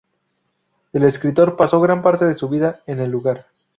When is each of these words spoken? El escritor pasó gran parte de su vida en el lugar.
El 0.93 1.03
escritor 1.03 1.55
pasó 1.55 1.79
gran 1.79 2.01
parte 2.01 2.25
de 2.25 2.33
su 2.33 2.49
vida 2.49 2.81
en 2.87 3.01
el 3.01 3.11
lugar. 3.11 3.45